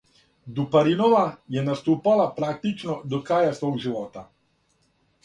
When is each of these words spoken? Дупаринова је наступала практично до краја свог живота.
Дупаринова 0.59 1.19
је 1.55 1.63
наступала 1.67 2.25
практично 2.39 2.97
до 3.13 3.21
краја 3.29 3.53
свог 3.61 3.79
живота. 3.85 4.25